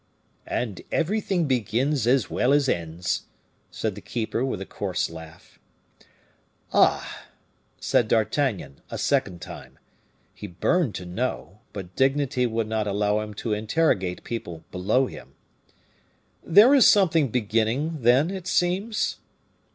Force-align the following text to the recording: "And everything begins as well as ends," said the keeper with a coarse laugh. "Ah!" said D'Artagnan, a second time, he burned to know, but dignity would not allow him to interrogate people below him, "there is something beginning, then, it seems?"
"And 0.47 0.81
everything 0.91 1.45
begins 1.45 2.07
as 2.07 2.27
well 2.27 2.53
as 2.53 2.67
ends," 2.67 3.25
said 3.69 3.93
the 3.93 4.01
keeper 4.01 4.43
with 4.43 4.59
a 4.59 4.65
coarse 4.65 5.11
laugh. 5.11 5.59
"Ah!" 6.73 7.27
said 7.79 8.07
D'Artagnan, 8.07 8.81
a 8.89 8.97
second 8.97 9.43
time, 9.43 9.77
he 10.33 10.47
burned 10.47 10.95
to 10.95 11.05
know, 11.05 11.59
but 11.71 11.95
dignity 11.95 12.47
would 12.47 12.67
not 12.67 12.87
allow 12.87 13.19
him 13.19 13.35
to 13.35 13.53
interrogate 13.53 14.23
people 14.23 14.63
below 14.71 15.05
him, 15.05 15.35
"there 16.43 16.73
is 16.73 16.87
something 16.87 17.27
beginning, 17.27 17.97
then, 18.01 18.31
it 18.31 18.47
seems?" 18.47 19.17